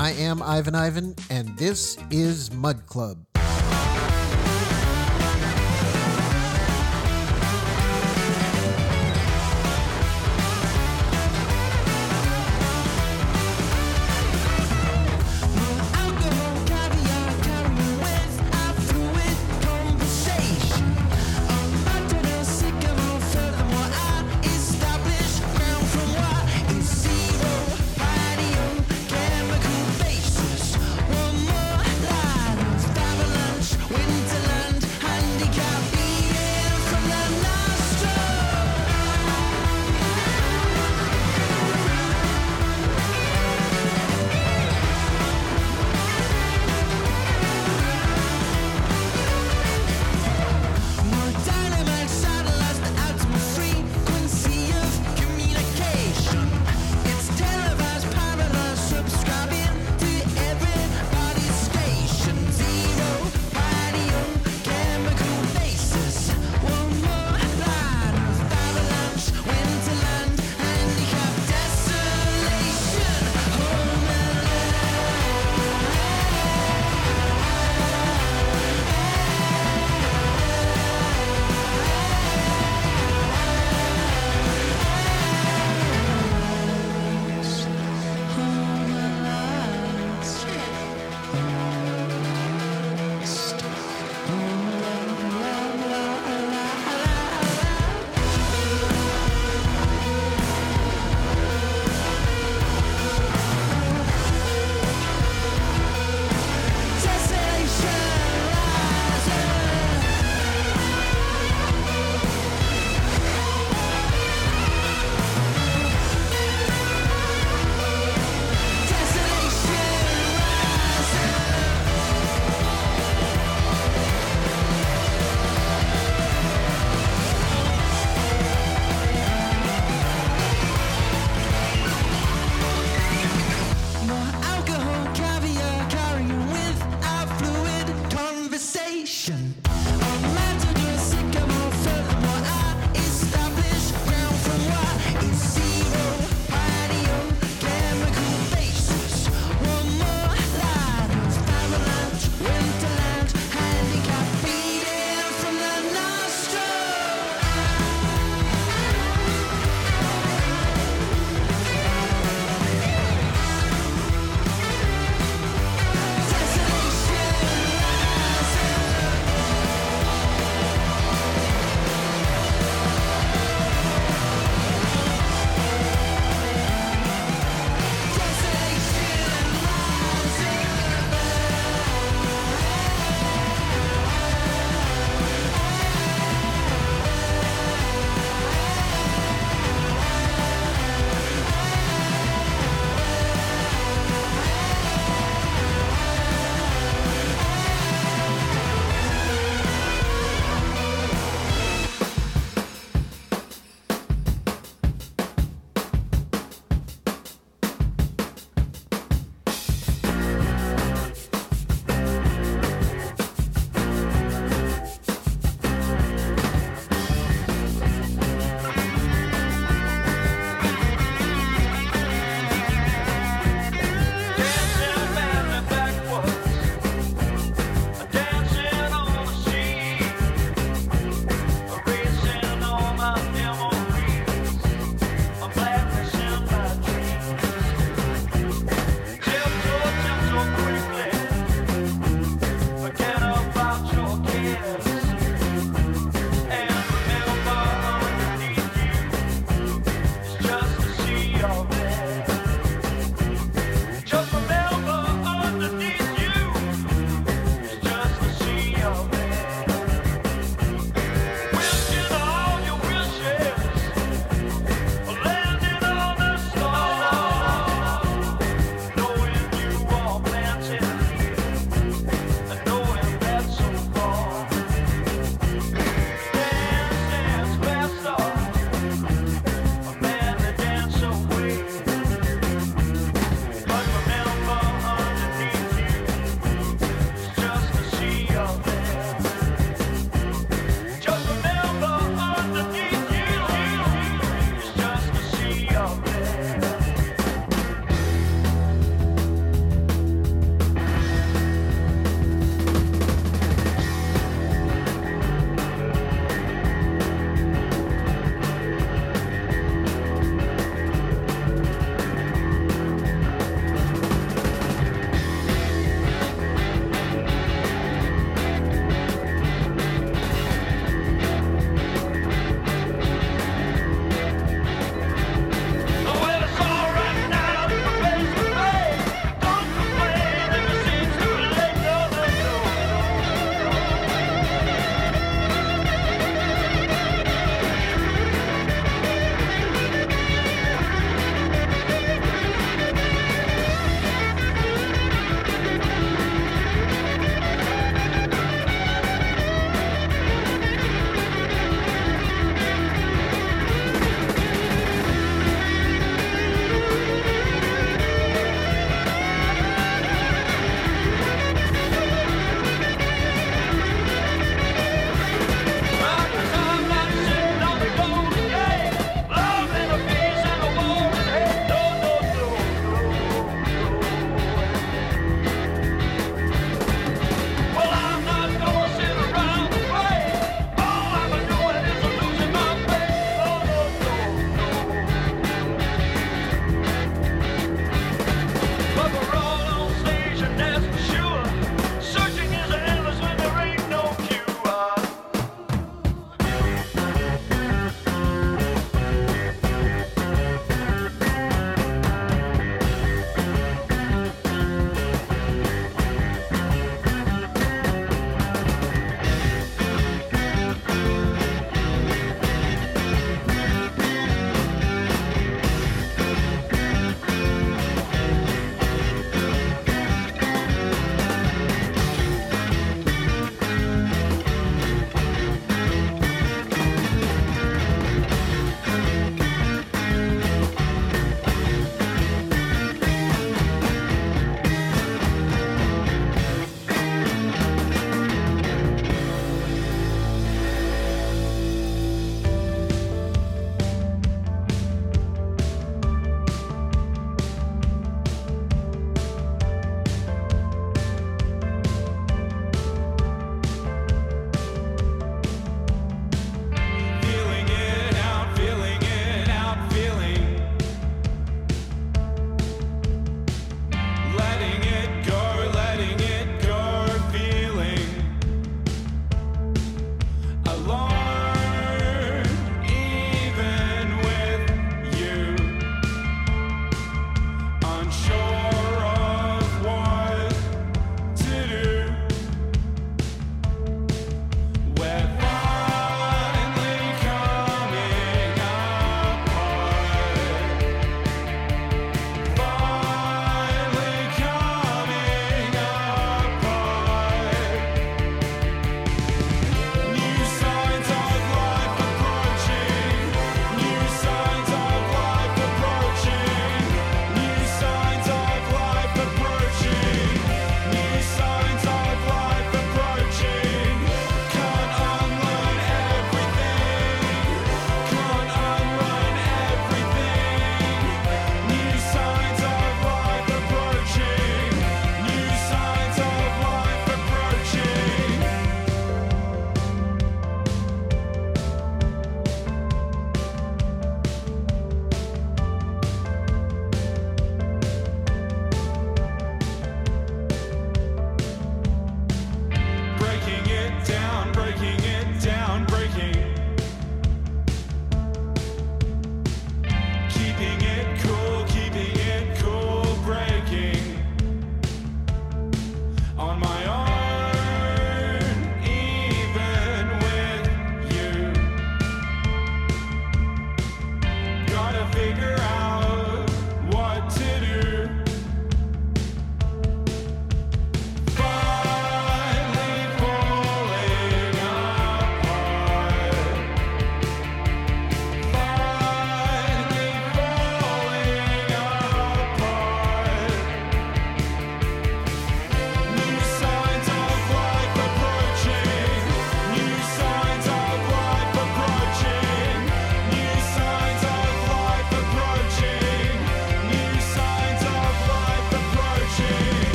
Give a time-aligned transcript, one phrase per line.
[0.00, 3.18] I am Ivan Ivan, and this is Mudd Club.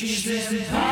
[0.00, 0.87] in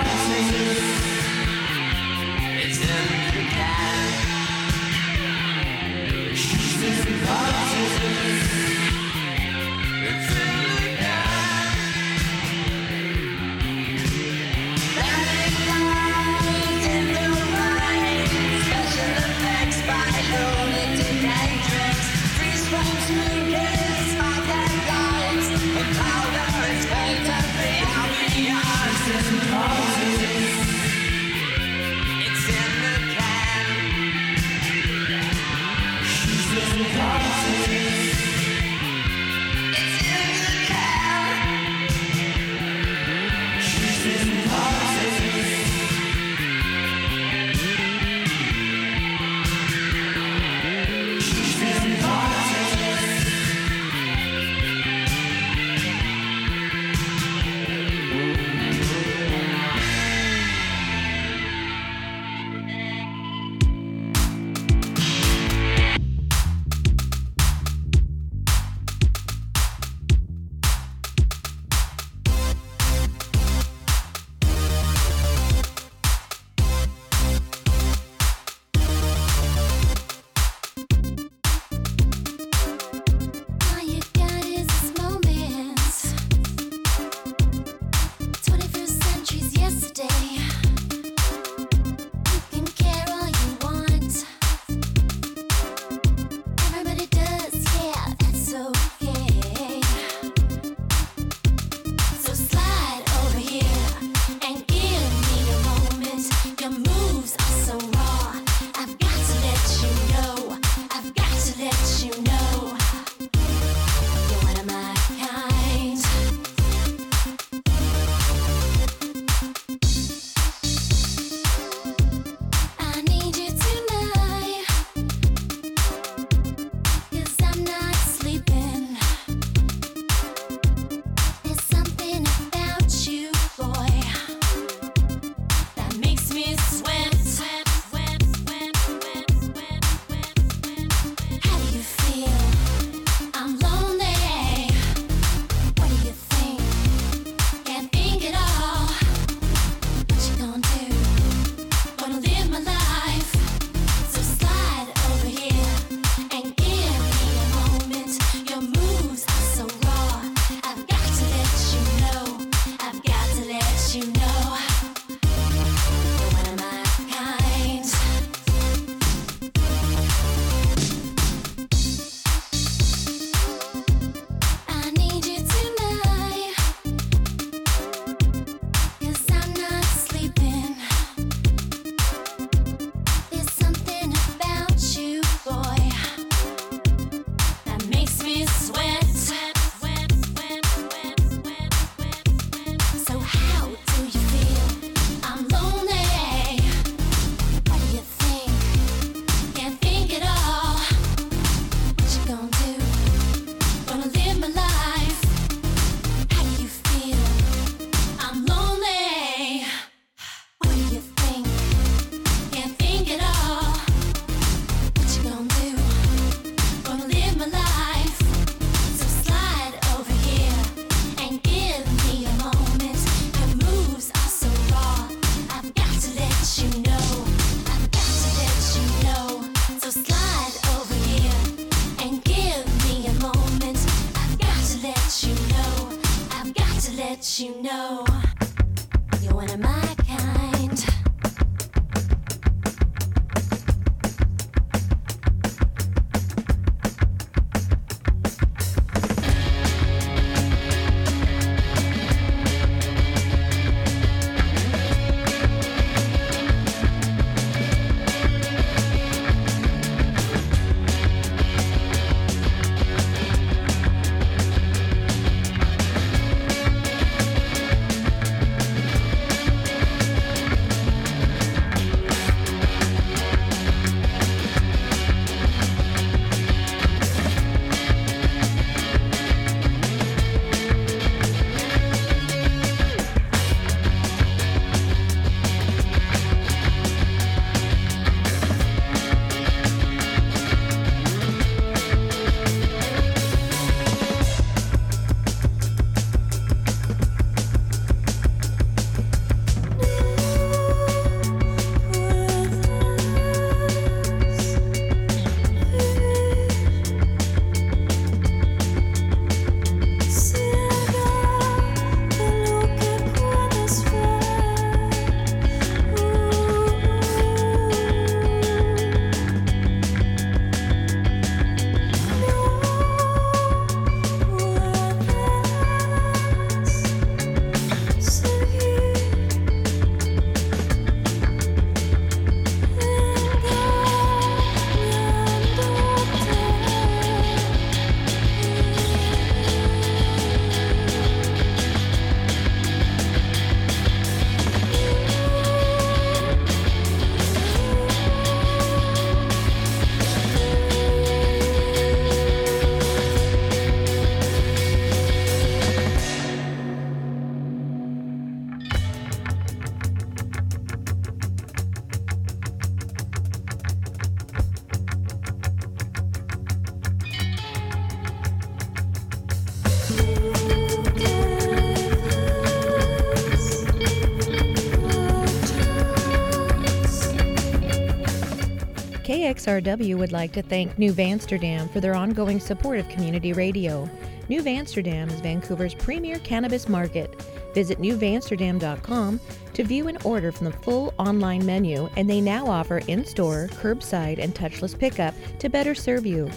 [379.47, 383.89] KXRW would like to thank New Amsterdam for their ongoing support of community radio.
[384.29, 387.23] New Amsterdam is Vancouver's premier cannabis market.
[387.55, 389.21] Visit newamsterdam.com
[389.55, 393.47] to view and order from the full online menu, and they now offer in store,
[393.53, 396.29] curbside, and touchless pickup to better serve you.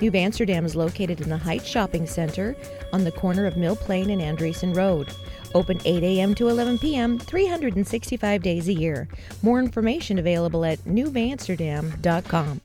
[0.00, 2.54] New Amsterdam is located in the Heights Shopping Center
[2.92, 5.08] on the corner of Mill Plain and Andresen Road.
[5.54, 6.34] Open 8 a.m.
[6.36, 9.08] to 11 p.m., 365 days a year.
[9.42, 12.60] More information available at newamsterdam.com.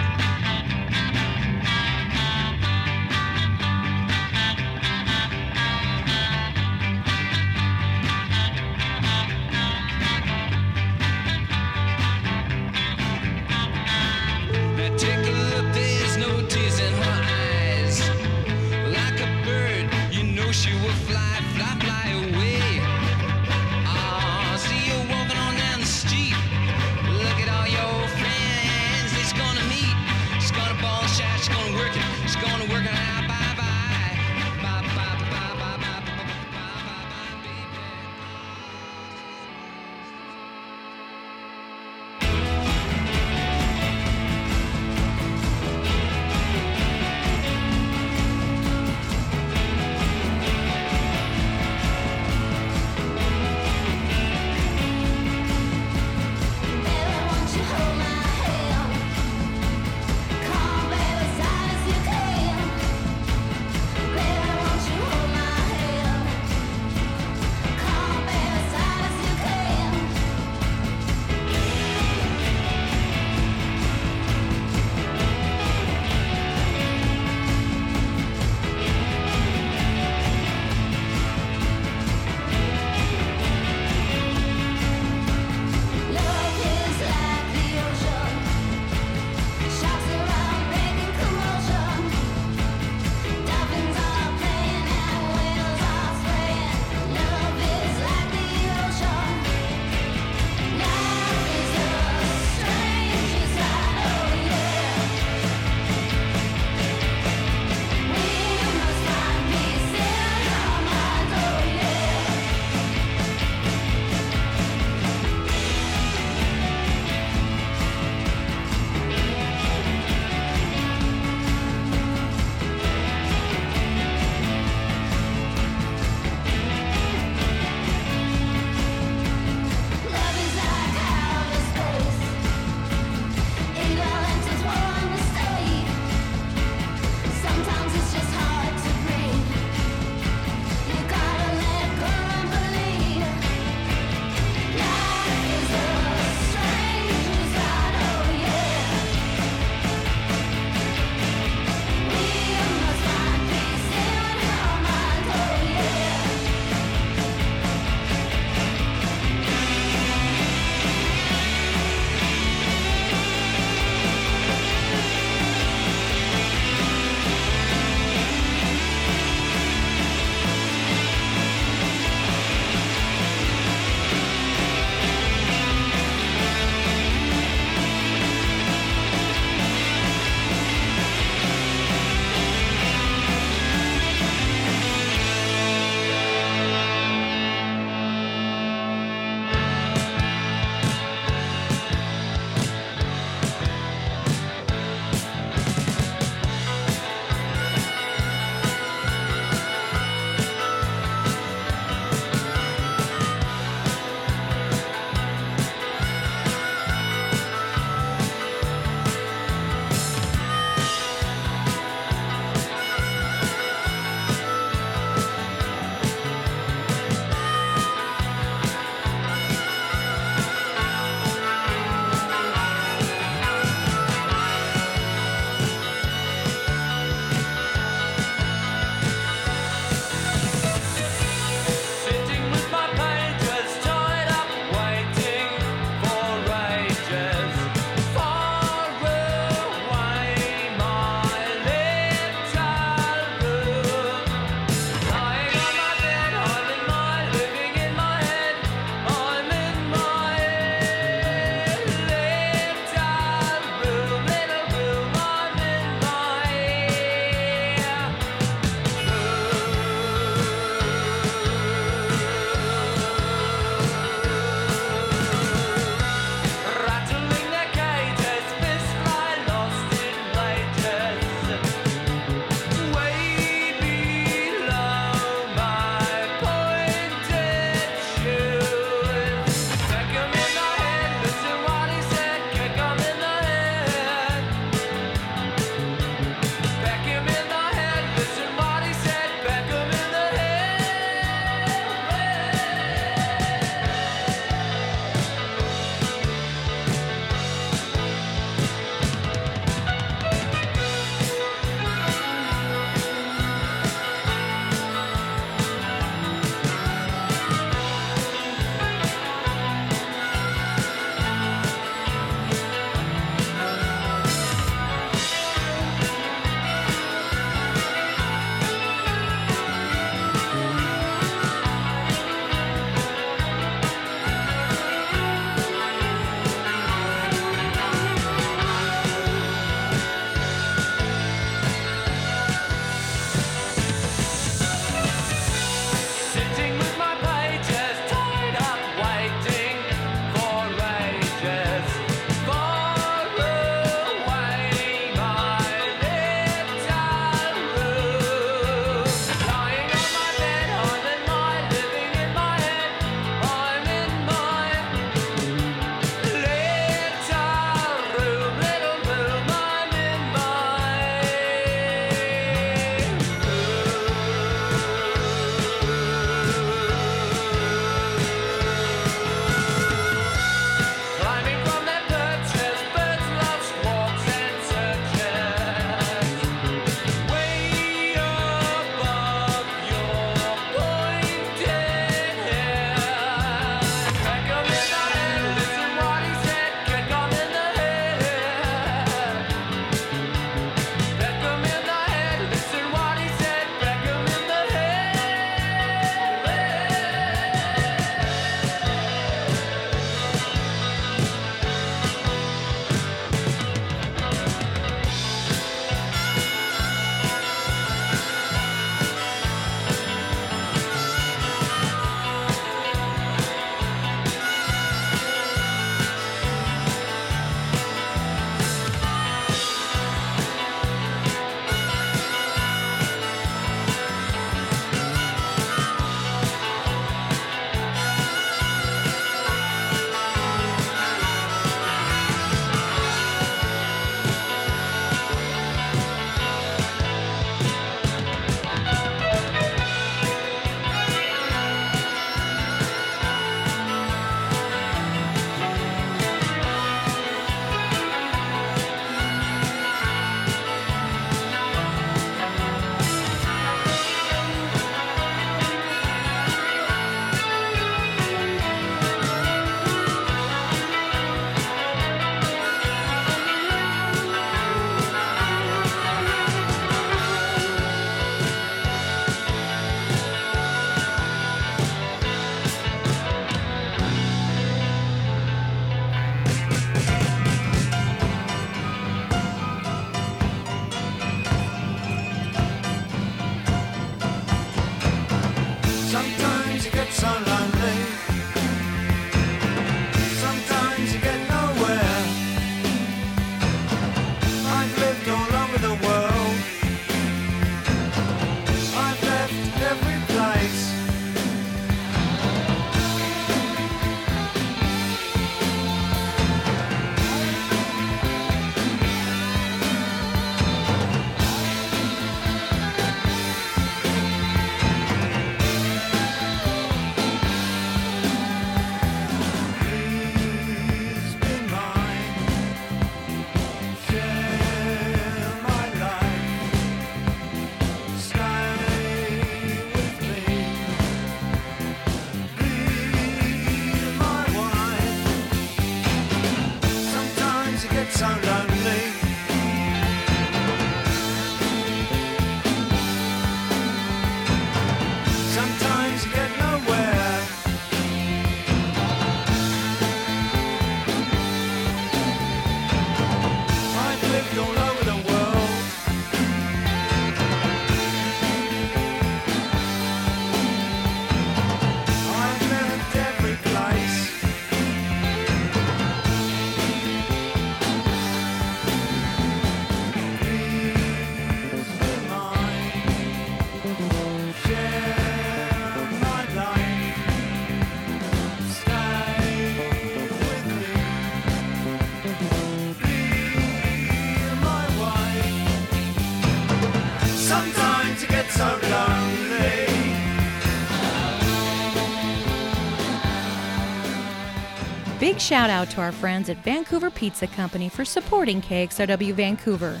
[595.44, 600.00] shout out to our friends at Vancouver Pizza Company for supporting KXRW Vancouver.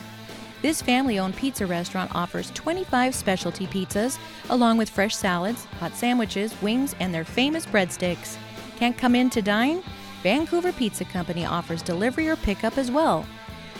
[0.62, 4.18] This family owned pizza restaurant offers 25 specialty pizzas,
[4.48, 8.38] along with fresh salads, hot sandwiches, wings, and their famous breadsticks.
[8.78, 9.82] Can't come in to dine?
[10.22, 13.26] Vancouver Pizza Company offers delivery or pickup as well.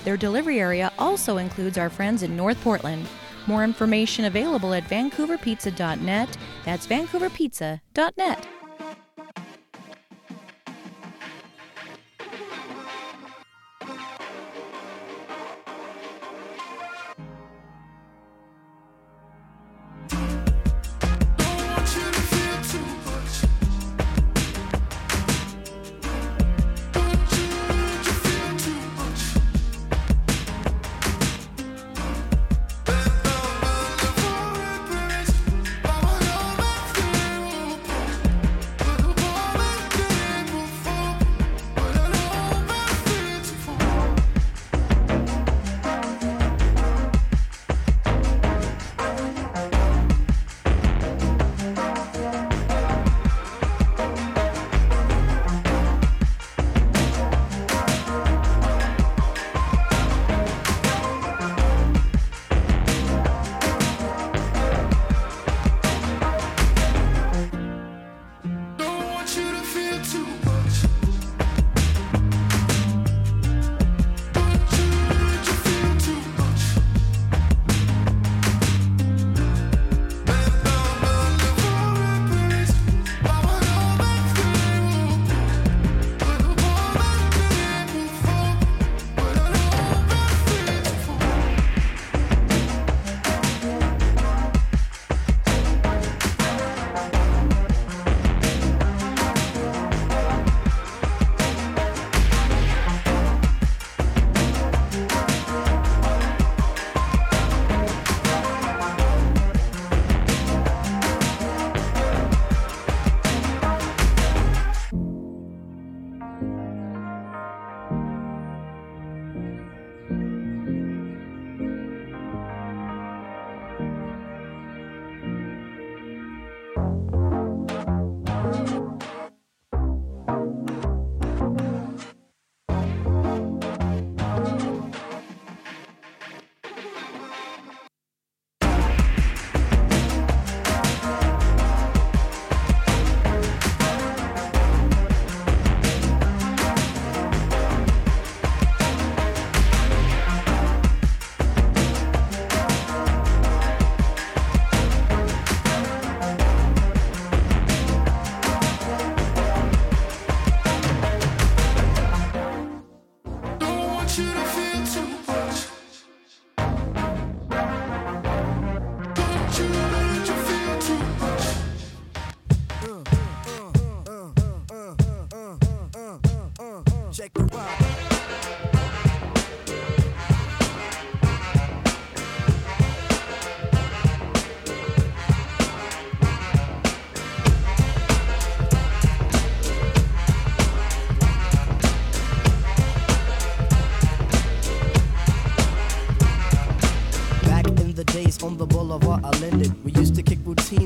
[0.04, 3.06] Their delivery area also includes our friends in North Portland.
[3.46, 6.36] More information available at vancouverpizza.net.
[6.66, 8.53] That's vancouverpizza.net.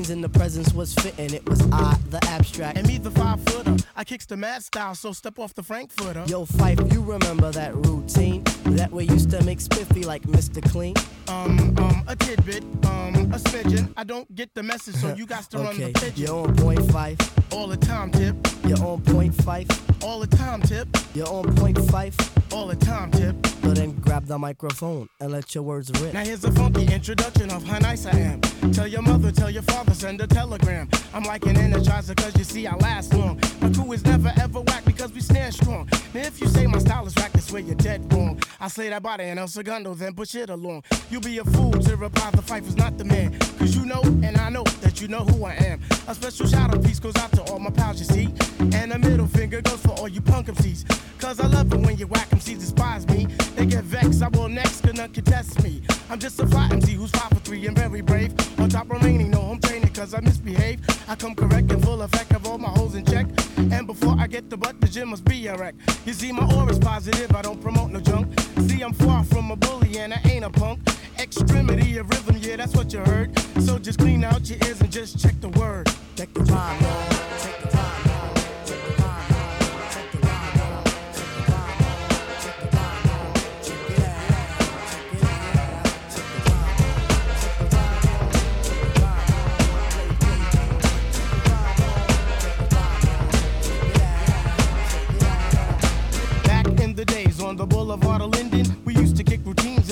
[0.09, 1.33] and the presence was fitting.
[1.33, 2.77] It was I, the abstract.
[2.77, 3.75] And me, the five footer.
[3.95, 6.23] I kicks the mad style, so step off the Frankfurter.
[6.27, 8.43] Yo, Phife, you remember that routine?
[8.65, 10.63] That way used to make spiffy like Mr.
[10.71, 10.95] Clean.
[11.27, 13.93] Um, um, a tidbit, um, a smidgen.
[13.97, 16.25] I don't get the message, so you got to run Okay, the pigeon.
[16.25, 17.53] you're on point Phife.
[17.53, 18.35] All the time, tip.
[18.65, 20.03] You're on point Phife.
[20.03, 20.87] All the time, tip.
[21.13, 22.53] You're on point Phife.
[22.53, 23.35] All the time, tip.
[23.61, 26.13] So then grab the microphone and let your words rip.
[26.13, 28.41] Now here's a funky introduction of how nice I am.
[28.73, 30.89] Tell your mother, tell your father, send a telegram.
[31.13, 33.39] I'm like an energizer, cause you see I last long.
[33.61, 35.87] My crew is never ever whack because we stand strong.
[36.13, 38.39] Now if you say my style is whack, that's where you're dead wrong.
[38.59, 40.83] I slay that body and El Segundo, then push it along.
[41.09, 43.39] You'll be a fool to reply the fight was not the man.
[43.57, 45.81] Cause you know, and I know that you know who I am.
[46.07, 48.33] A special shout out piece goes out to all my pals, you see.
[48.75, 50.85] And a middle finger goes for all you punk MCs.
[51.19, 53.25] Cause I love it when you whack MCs despise me.
[53.55, 55.81] They get vexed, I will next, none contest me.
[56.11, 58.33] I'm just a fly MC who's five for three and very brave.
[58.59, 60.79] On top remaining, no home training because I misbehave.
[61.07, 63.27] I come correct and full effect of all my holes in check.
[63.57, 65.75] And before I get the butt, the gym must be a wreck.
[66.05, 68.27] You see, my aura's positive, I don't promote no junk.
[68.61, 70.79] See, I'm far from a bully and I ain't a punk.
[71.19, 73.37] Extremity of rhythm, yeah, that's what you heard.
[73.61, 75.91] So just clean out your ears and just check the word.
[76.15, 77.09] Check the rhyme, y'all.
[77.09, 77.88] The rhyme,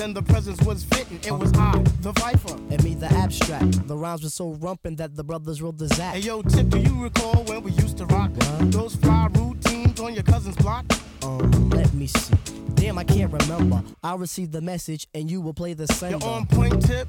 [0.00, 1.18] and the presence was fitting.
[1.24, 2.56] It was I, the Phifer.
[2.70, 3.86] And me, the abstract.
[3.88, 6.14] The rhymes were so rumpin' that the brothers wrote the Zach.
[6.14, 8.30] Hey yo, Tip, do you recall when we used to rock
[8.60, 10.84] those fly routines on your cousin's block?
[11.22, 12.34] Um, let me see.
[12.74, 13.82] Damn, I can't remember.
[14.02, 16.18] I'll receive the message and you will play the sender.
[16.20, 17.08] You're on point, Tip.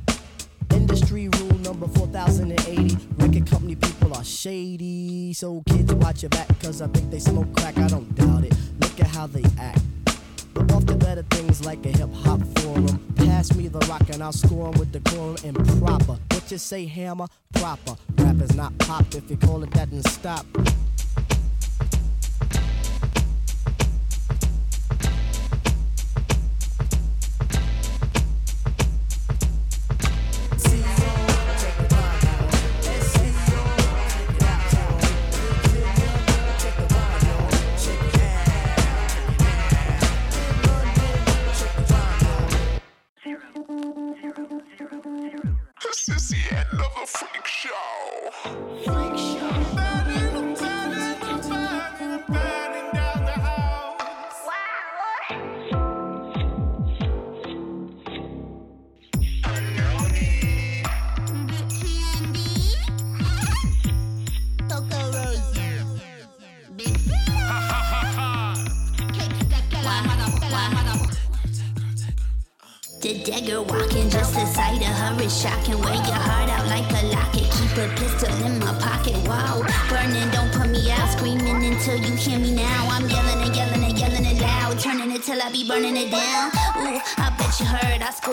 [0.73, 2.97] Industry rule number 4080.
[3.17, 5.33] Record company people are shady.
[5.33, 7.77] So kids watch your back, cause I think they smoke crack.
[7.77, 8.53] I don't doubt it.
[8.79, 9.81] Look at how they act.
[10.53, 13.13] But off to better things like a hip hop forum.
[13.15, 16.17] Pass me the rock and I'll score 'em with decorum and proper.
[16.31, 17.27] What you say, hammer?
[17.53, 17.95] Proper.
[18.17, 19.05] Rap is not pop.
[19.15, 20.45] If you call it that, then stop.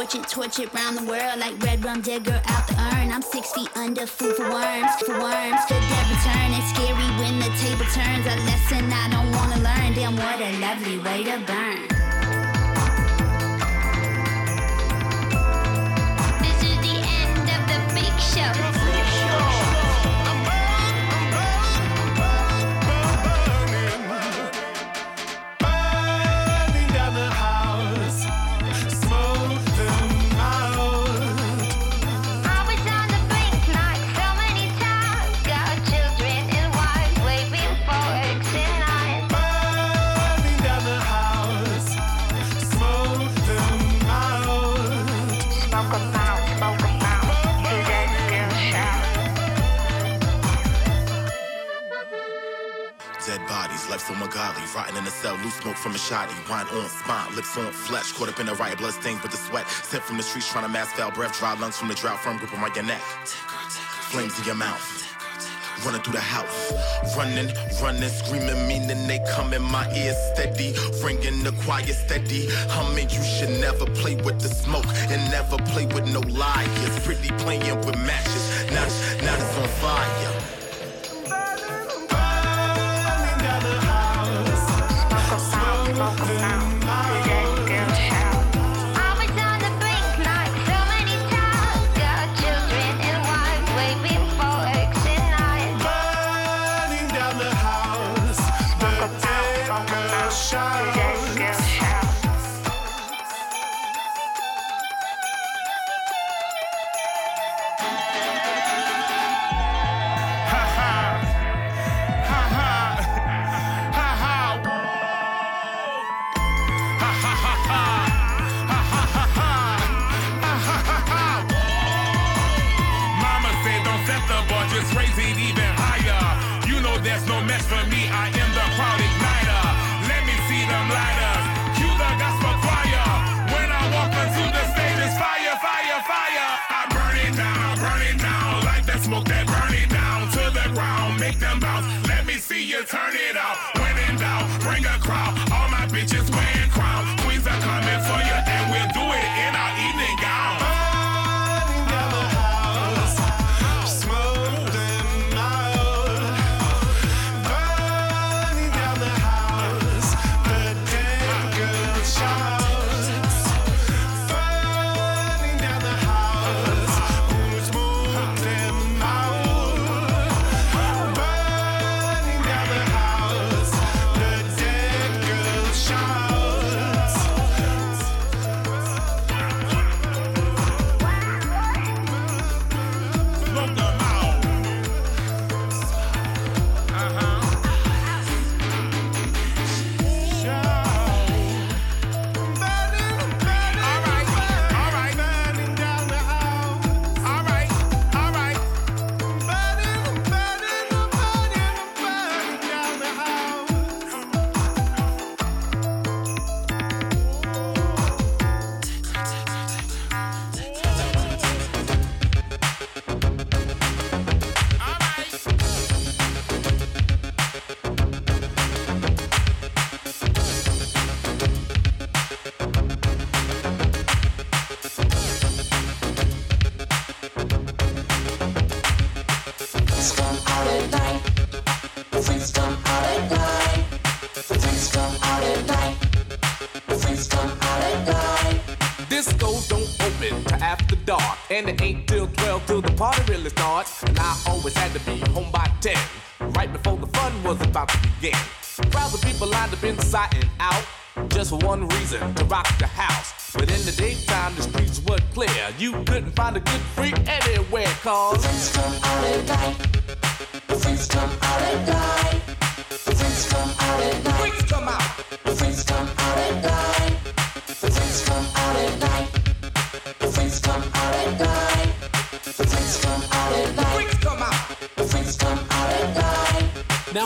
[0.08, 3.12] Scorch it, torch it round the world like red rum digger out the urn.
[3.12, 5.60] I'm six feet under, food for worms, for worms.
[5.68, 6.52] The dead return.
[6.52, 8.26] It's scary when the table turns.
[8.26, 9.94] A lesson I don't wanna learn.
[9.94, 11.88] Damn, what a lovely way to burn.
[16.42, 18.77] This is the end of the freak show.
[54.08, 57.56] So ungodly, rotting in a cell, loose smoke from a shotty, wine on spine, lips
[57.58, 60.22] on flesh, caught up in the riot, blood stains with the sweat, sent from the
[60.22, 62.84] streets trying to mask foul breath, dry lungs from the drought, firm grip around your
[62.84, 63.02] neck,
[64.08, 64.80] flames in your mouth,
[65.84, 66.72] running through the house,
[67.16, 67.52] running,
[67.82, 73.22] running, screaming, meaning they come in my ears steady, ringing the choir steady, humming, you
[73.22, 77.98] should never play with the smoke, and never play with no liars, pretty playing with
[77.98, 78.86] matches, now,
[79.22, 80.57] now it's on fire.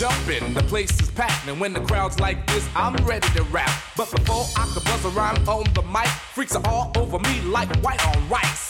[0.00, 3.70] Jumping, the place is packed, and when the crowd's like this, I'm ready to rap.
[3.98, 7.42] But before I could buzz a rhyme on the mic, freaks are all over me
[7.42, 8.69] like white on rice.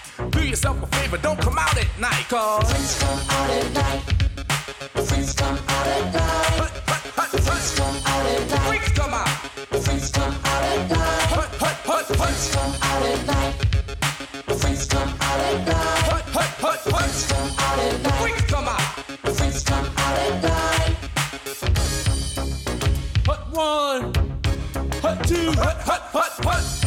[0.29, 2.25] do yourself a favor, don't come out at night.
[2.29, 4.03] Cause freaks come out at night.
[4.93, 6.51] The freaks come out at night.
[7.17, 8.61] Freaks come out at night.
[8.61, 9.27] Freaks come out.
[9.81, 11.17] Come out at night.
[12.05, 13.55] Freaks come out at night.
[14.59, 16.01] Freaks come out at night.
[16.03, 18.15] The freaks come out at night.
[18.21, 18.81] Freaks come out.
[19.65, 20.95] Come out at night.
[23.25, 24.03] Hut one.
[25.01, 25.51] Hut two.
[25.53, 26.80] Hut hut hut hut.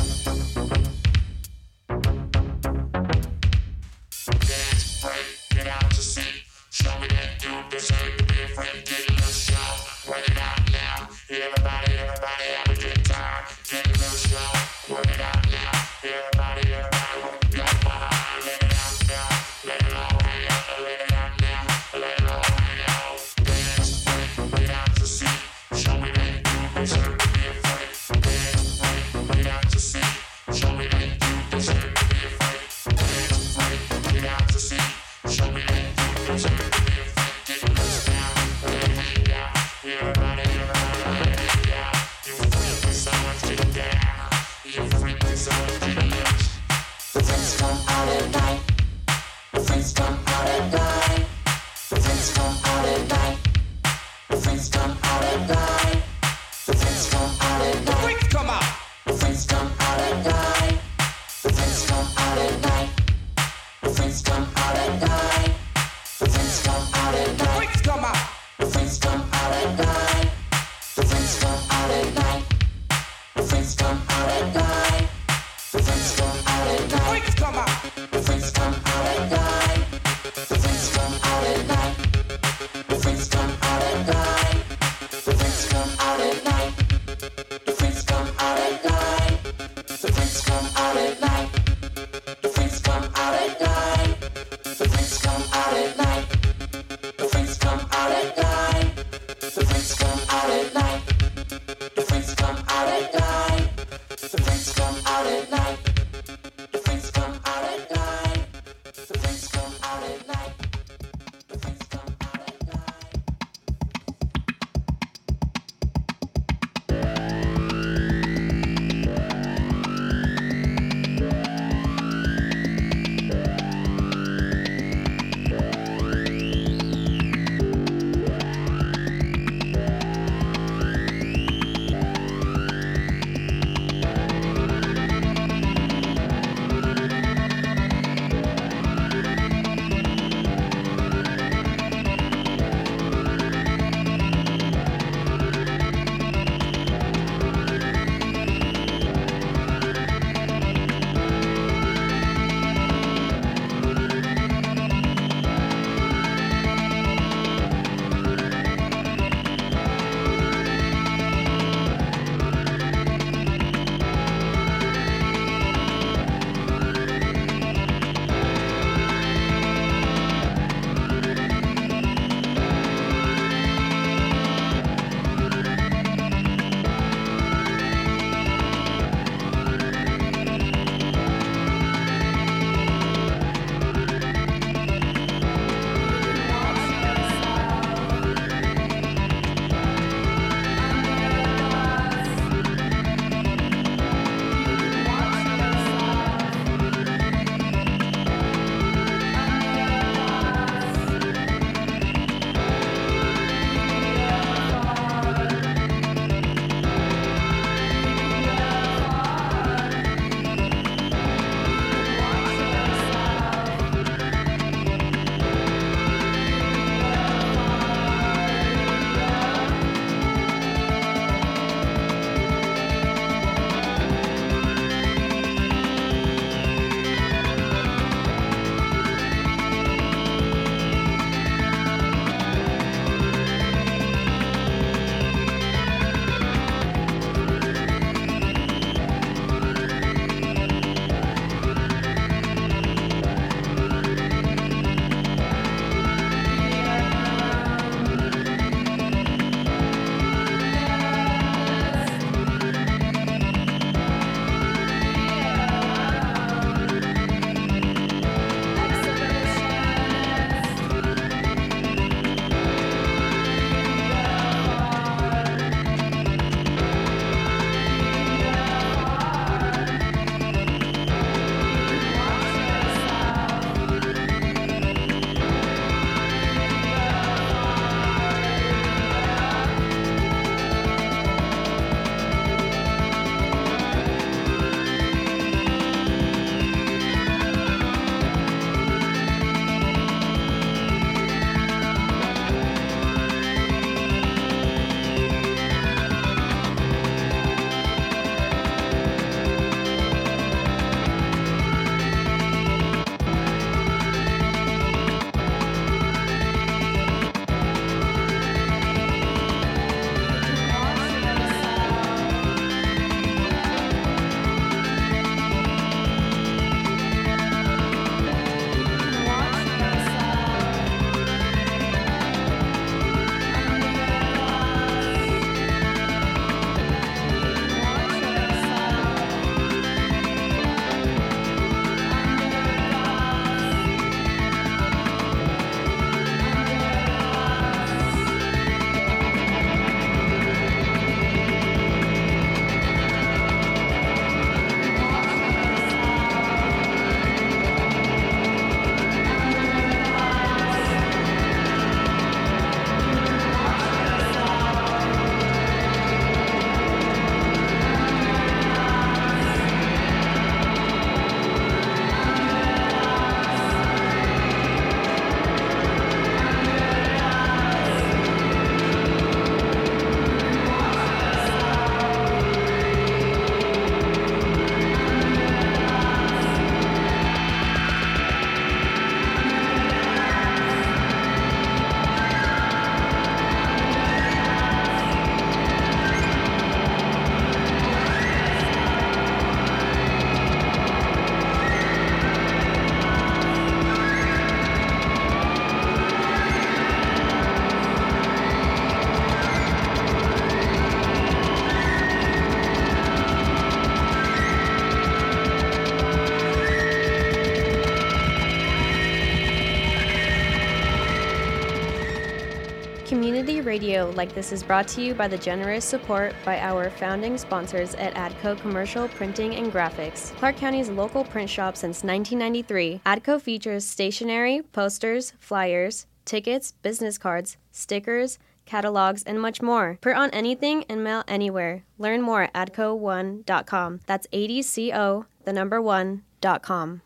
[413.74, 417.96] Radio like this is brought to you by the generous support by our founding sponsors
[417.96, 423.00] at ADCO Commercial Printing and Graphics, Clark County's local print shop since 1993.
[423.04, 429.98] ADCO features stationery, posters, flyers, tickets, business cards, stickers, catalogs, and much more.
[430.00, 431.82] Print on anything and mail anywhere.
[431.98, 434.00] Learn more at adco1.com.
[434.06, 437.02] That's ADCO, the number one, dot com.